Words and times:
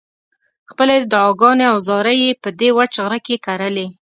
خپلې 0.71 0.95
دعاګانې 1.13 1.65
او 1.71 1.77
زارۍ 1.87 2.17
یې 2.25 2.31
په 2.43 2.49
دې 2.59 2.69
وچ 2.77 2.93
غره 3.05 3.19
کې 3.25 3.35
کرلې. 3.45 3.87